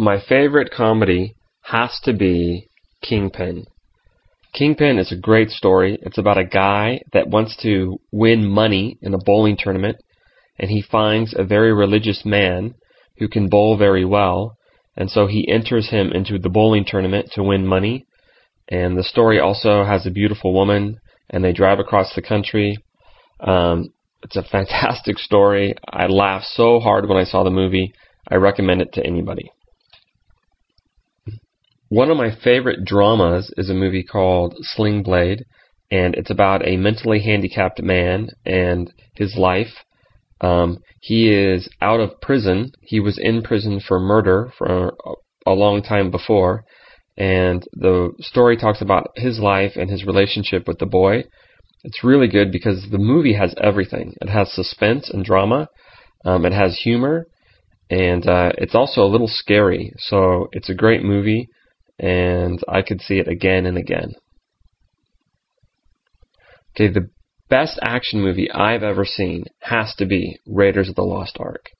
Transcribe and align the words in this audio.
My 0.00 0.20
favorite 0.20 0.70
comedy 0.70 1.34
has 1.62 1.98
to 2.04 2.12
be 2.12 2.68
Kingpin. 3.02 3.64
Kingpin 4.54 4.96
is 4.96 5.10
a 5.10 5.16
great 5.16 5.50
story. 5.50 5.98
It's 6.02 6.18
about 6.18 6.38
a 6.38 6.44
guy 6.44 7.00
that 7.12 7.30
wants 7.30 7.56
to 7.62 7.98
win 8.12 8.48
money 8.48 8.96
in 9.02 9.12
a 9.12 9.18
bowling 9.18 9.56
tournament, 9.58 9.96
and 10.56 10.70
he 10.70 10.82
finds 10.82 11.34
a 11.36 11.42
very 11.42 11.72
religious 11.72 12.24
man 12.24 12.76
who 13.18 13.26
can 13.26 13.48
bowl 13.48 13.76
very 13.76 14.04
well, 14.04 14.56
and 14.96 15.10
so 15.10 15.26
he 15.26 15.50
enters 15.50 15.90
him 15.90 16.12
into 16.12 16.38
the 16.38 16.48
bowling 16.48 16.84
tournament 16.86 17.32
to 17.32 17.42
win 17.42 17.66
money. 17.66 18.06
And 18.68 18.96
the 18.96 19.02
story 19.02 19.40
also 19.40 19.82
has 19.82 20.06
a 20.06 20.12
beautiful 20.12 20.54
woman, 20.54 21.00
and 21.28 21.42
they 21.42 21.52
drive 21.52 21.80
across 21.80 22.14
the 22.14 22.22
country. 22.22 22.78
Um, 23.40 23.88
it's 24.22 24.36
a 24.36 24.44
fantastic 24.52 25.18
story. 25.18 25.74
I 25.88 26.06
laughed 26.06 26.46
so 26.46 26.78
hard 26.78 27.08
when 27.08 27.18
I 27.18 27.24
saw 27.24 27.42
the 27.42 27.50
movie. 27.50 27.92
I 28.30 28.36
recommend 28.36 28.80
it 28.80 28.92
to 28.92 29.04
anybody. 29.04 29.50
One 31.90 32.10
of 32.10 32.18
my 32.18 32.30
favorite 32.44 32.84
dramas 32.84 33.50
is 33.56 33.70
a 33.70 33.74
movie 33.74 34.02
called 34.02 34.54
Sling 34.60 35.02
Blade, 35.02 35.44
and 35.90 36.14
it's 36.16 36.30
about 36.30 36.66
a 36.66 36.76
mentally 36.76 37.20
handicapped 37.20 37.82
man 37.82 38.28
and 38.44 38.92
his 39.14 39.36
life. 39.38 39.84
Um, 40.42 40.80
he 41.00 41.32
is 41.32 41.66
out 41.80 42.00
of 42.00 42.20
prison. 42.20 42.72
He 42.82 43.00
was 43.00 43.16
in 43.18 43.40
prison 43.42 43.80
for 43.80 43.98
murder 43.98 44.52
for 44.58 44.92
a 45.46 45.52
long 45.52 45.82
time 45.82 46.10
before, 46.10 46.64
and 47.16 47.66
the 47.72 48.12
story 48.20 48.58
talks 48.58 48.82
about 48.82 49.08
his 49.16 49.38
life 49.38 49.72
and 49.76 49.88
his 49.88 50.04
relationship 50.04 50.68
with 50.68 50.78
the 50.80 50.86
boy. 50.86 51.24
It's 51.84 52.04
really 52.04 52.28
good 52.28 52.52
because 52.52 52.86
the 52.90 52.98
movie 52.98 53.34
has 53.34 53.54
everything. 53.62 54.12
It 54.20 54.28
has 54.28 54.52
suspense 54.52 55.08
and 55.08 55.24
drama. 55.24 55.68
Um, 56.26 56.44
it 56.44 56.52
has 56.52 56.80
humor, 56.84 57.28
and 57.88 58.28
uh, 58.28 58.52
it's 58.58 58.74
also 58.74 59.02
a 59.02 59.08
little 59.08 59.28
scary. 59.28 59.94
So 59.96 60.48
it's 60.52 60.68
a 60.68 60.74
great 60.74 61.02
movie 61.02 61.48
and 61.98 62.62
I 62.68 62.82
could 62.82 63.00
see 63.00 63.18
it 63.18 63.28
again 63.28 63.66
and 63.66 63.76
again. 63.76 64.14
Okay, 66.74 66.92
the 66.92 67.10
best 67.48 67.78
action 67.82 68.20
movie 68.20 68.50
I've 68.50 68.82
ever 68.82 69.04
seen 69.04 69.44
has 69.60 69.94
to 69.96 70.06
be 70.06 70.38
Raiders 70.46 70.88
of 70.88 70.94
the 70.94 71.02
Lost 71.02 71.36
Ark. 71.40 71.70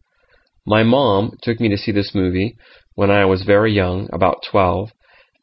My 0.67 0.83
mom 0.83 1.33
took 1.43 1.61
me 1.61 1.69
to 1.69 1.79
see 1.79 1.93
this 1.93 2.15
movie 2.15 2.57
when 2.95 3.11
I 3.11 3.25
was 3.25 3.43
very 3.43 3.73
young, 3.73 4.09
about 4.13 4.43
12, 4.51 4.91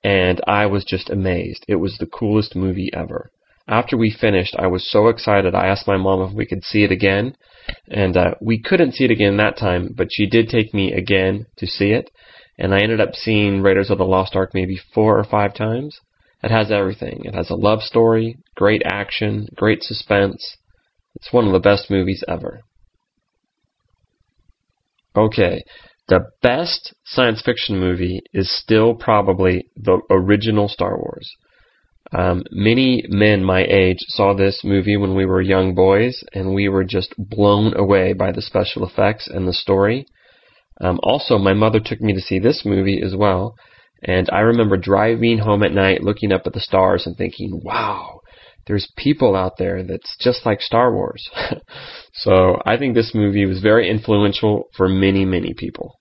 and 0.03 0.41
I 0.45 0.65
was 0.65 0.83
just 0.85 1.09
amazed. 1.09 1.65
It 1.67 1.75
was 1.75 1.97
the 1.97 2.05
coolest 2.05 2.55
movie 2.55 2.91
ever. 2.93 3.31
After 3.67 3.97
we 3.97 4.11
finished, 4.11 4.55
I 4.59 4.67
was 4.67 4.91
so 4.91 5.07
excited. 5.07 5.55
I 5.55 5.67
asked 5.67 5.87
my 5.87 5.97
mom 5.97 6.21
if 6.21 6.35
we 6.35 6.45
could 6.45 6.63
see 6.63 6.83
it 6.83 6.91
again, 6.91 7.35
and 7.89 8.15
uh, 8.15 8.35
we 8.39 8.61
couldn't 8.61 8.93
see 8.93 9.05
it 9.05 9.11
again 9.11 9.37
that 9.37 9.57
time, 9.57 9.93
but 9.95 10.09
she 10.11 10.27
did 10.27 10.49
take 10.49 10.73
me 10.73 10.93
again 10.93 11.47
to 11.57 11.65
see 11.65 11.91
it, 11.91 12.11
and 12.57 12.73
I 12.73 12.81
ended 12.81 13.01
up 13.01 13.13
seeing 13.13 13.61
Raiders 13.61 13.89
of 13.89 13.97
the 13.97 14.05
Lost 14.05 14.35
Ark 14.35 14.51
maybe 14.53 14.79
four 14.93 15.17
or 15.17 15.23
five 15.23 15.53
times. 15.53 15.99
It 16.43 16.51
has 16.51 16.71
everything. 16.71 17.21
It 17.25 17.33
has 17.33 17.49
a 17.49 17.55
love 17.55 17.81
story, 17.81 18.37
great 18.55 18.81
action, 18.85 19.47
great 19.55 19.81
suspense. 19.81 20.57
It's 21.15 21.33
one 21.33 21.47
of 21.47 21.53
the 21.53 21.59
best 21.59 21.89
movies 21.89 22.23
ever. 22.27 22.61
Okay, 25.15 25.63
the 26.07 26.25
best 26.41 26.93
science 27.05 27.41
fiction 27.41 27.79
movie 27.79 28.21
is 28.33 28.51
still 28.51 28.93
probably 28.93 29.65
the 29.75 30.01
original 30.09 30.67
Star 30.67 30.97
Wars. 30.97 31.29
Um, 32.11 32.43
many 32.51 33.03
men 33.07 33.43
my 33.43 33.65
age 33.67 33.97
saw 34.09 34.33
this 34.33 34.61
movie 34.63 34.97
when 34.97 35.15
we 35.15 35.25
were 35.25 35.41
young 35.41 35.73
boys, 35.73 36.23
and 36.33 36.53
we 36.53 36.69
were 36.69 36.83
just 36.83 37.15
blown 37.17 37.75
away 37.75 38.13
by 38.13 38.31
the 38.31 38.41
special 38.41 38.85
effects 38.85 39.27
and 39.27 39.47
the 39.47 39.53
story. 39.53 40.05
Um, 40.81 40.99
also, 41.03 41.37
my 41.37 41.53
mother 41.53 41.79
took 41.83 42.01
me 42.01 42.13
to 42.13 42.21
see 42.21 42.39
this 42.39 42.63
movie 42.65 43.01
as 43.01 43.15
well, 43.15 43.55
and 44.03 44.29
I 44.31 44.39
remember 44.39 44.77
driving 44.77 45.37
home 45.37 45.63
at 45.63 45.71
night, 45.71 46.03
looking 46.03 46.31
up 46.31 46.43
at 46.45 46.53
the 46.53 46.59
stars, 46.59 47.05
and 47.05 47.15
thinking, 47.15 47.61
"Wow, 47.63 48.19
there's 48.67 48.91
people 48.97 49.35
out 49.35 49.57
there 49.57 49.83
that's 49.83 50.17
just 50.19 50.45
like 50.45 50.61
Star 50.61 50.93
Wars." 50.93 51.29
so 52.13 52.61
I 52.65 52.77
think 52.77 52.93
this 52.93 53.15
movie 53.15 53.45
was 53.45 53.61
very 53.61 53.89
influential 53.89 54.65
for 54.75 54.89
many, 54.89 55.23
many 55.23 55.53
people. 55.53 55.93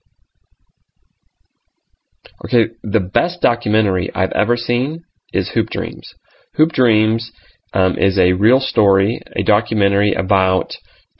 Okay, 2.43 2.67
the 2.83 2.99
best 2.99 3.41
documentary 3.41 4.11
I've 4.13 4.33
ever 4.33 4.57
seen 4.57 5.03
is 5.31 5.49
Hoop 5.53 5.69
Dreams. 5.69 6.13
Hoop 6.55 6.71
Dreams 6.71 7.31
um, 7.73 7.97
is 7.97 8.17
a 8.17 8.33
real 8.33 8.59
story, 8.59 9.21
a 9.35 9.43
documentary 9.43 10.13
about 10.13 10.71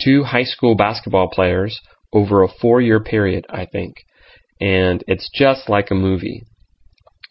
two 0.03 0.23
high 0.23 0.43
school 0.43 0.75
basketball 0.75 1.29
players 1.29 1.79
over 2.15 2.41
a 2.41 2.47
four 2.61 2.81
year 2.81 2.99
period, 2.99 3.45
I 3.49 3.65
think. 3.65 3.97
And 4.59 5.03
it's 5.05 5.29
just 5.35 5.69
like 5.69 5.91
a 5.91 5.95
movie. 5.95 6.43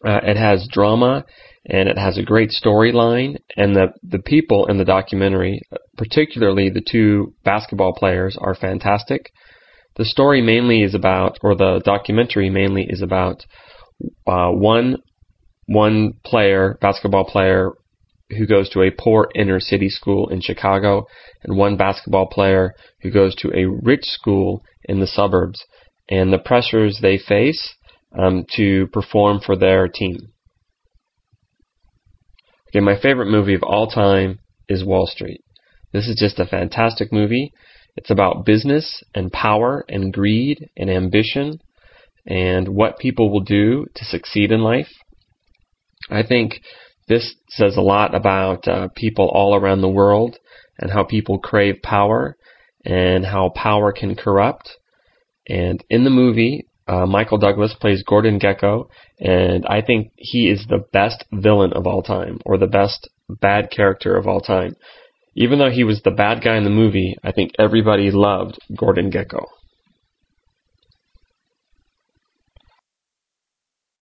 Uh, 0.06 0.20
it 0.22 0.36
has 0.36 0.68
drama 0.70 1.24
and 1.66 1.88
it 1.88 1.96
has 1.96 2.18
a 2.18 2.22
great 2.22 2.50
storyline. 2.50 3.38
And 3.56 3.74
the, 3.74 3.86
the 4.02 4.18
people 4.18 4.66
in 4.66 4.76
the 4.76 4.84
documentary, 4.84 5.62
particularly 5.96 6.68
the 6.68 6.84
two 6.86 7.32
basketball 7.42 7.94
players, 7.94 8.36
are 8.38 8.54
fantastic. 8.54 9.32
The 9.96 10.04
story 10.04 10.42
mainly 10.42 10.82
is 10.82 10.94
about, 10.94 11.38
or 11.42 11.54
the 11.54 11.80
documentary 11.82 12.50
mainly 12.50 12.86
is 12.88 13.00
about 13.00 13.44
uh, 14.26 14.50
one 14.50 14.98
one 15.66 16.12
player, 16.22 16.76
basketball 16.82 17.24
player, 17.24 17.70
who 18.30 18.46
goes 18.46 18.68
to 18.70 18.82
a 18.82 18.90
poor 18.90 19.28
inner 19.34 19.60
city 19.60 19.88
school 19.88 20.28
in 20.28 20.40
Chicago, 20.40 21.06
and 21.42 21.56
one 21.56 21.76
basketball 21.76 22.26
player 22.26 22.74
who 23.00 23.10
goes 23.10 23.34
to 23.36 23.48
a 23.54 23.66
rich 23.82 24.04
school 24.04 24.62
in 24.84 25.00
the 25.00 25.06
suburbs, 25.06 25.64
and 26.08 26.32
the 26.32 26.38
pressures 26.38 26.98
they 27.00 27.18
face 27.18 27.74
um, 28.18 28.44
to 28.56 28.86
perform 28.88 29.40
for 29.40 29.56
their 29.56 29.88
team. 29.88 30.18
Okay, 32.68 32.80
my 32.80 32.98
favorite 33.00 33.30
movie 33.30 33.54
of 33.54 33.62
all 33.62 33.86
time 33.86 34.38
is 34.68 34.84
Wall 34.84 35.06
Street. 35.06 35.40
This 35.92 36.08
is 36.08 36.16
just 36.18 36.40
a 36.40 36.46
fantastic 36.46 37.12
movie. 37.12 37.52
It's 37.96 38.10
about 38.10 38.44
business 38.44 39.02
and 39.14 39.30
power 39.30 39.84
and 39.88 40.12
greed 40.12 40.68
and 40.76 40.90
ambition 40.90 41.60
and 42.26 42.68
what 42.68 42.98
people 42.98 43.30
will 43.30 43.44
do 43.44 43.86
to 43.94 44.04
succeed 44.04 44.50
in 44.50 44.60
life. 44.60 44.88
I 46.10 46.22
think 46.22 46.60
this 47.06 47.34
says 47.50 47.76
a 47.76 47.82
lot 47.82 48.14
about 48.14 48.66
uh, 48.66 48.88
people 48.96 49.30
all 49.32 49.54
around 49.54 49.80
the 49.80 49.88
world 49.88 50.38
and 50.78 50.90
how 50.90 51.04
people 51.04 51.38
crave 51.38 51.76
power 51.82 52.36
and 52.84 53.24
how 53.24 53.50
power 53.54 53.92
can 53.92 54.14
corrupt. 54.14 54.70
And 55.48 55.82
in 55.90 56.04
the 56.04 56.10
movie, 56.10 56.66
uh, 56.86 57.06
Michael 57.06 57.38
Douglas 57.38 57.74
plays 57.80 58.02
Gordon 58.02 58.38
Gekko, 58.38 58.88
and 59.18 59.64
I 59.66 59.80
think 59.80 60.12
he 60.16 60.48
is 60.48 60.66
the 60.68 60.84
best 60.92 61.24
villain 61.32 61.72
of 61.72 61.86
all 61.86 62.02
time, 62.02 62.38
or 62.44 62.58
the 62.58 62.66
best 62.66 63.08
bad 63.28 63.70
character 63.70 64.16
of 64.16 64.26
all 64.26 64.40
time. 64.40 64.74
Even 65.34 65.58
though 65.58 65.70
he 65.70 65.84
was 65.84 66.02
the 66.02 66.10
bad 66.10 66.42
guy 66.42 66.56
in 66.56 66.64
the 66.64 66.70
movie, 66.70 67.16
I 67.24 67.32
think 67.32 67.52
everybody 67.58 68.10
loved 68.10 68.58
Gordon 68.76 69.10
Gekko. 69.10 69.46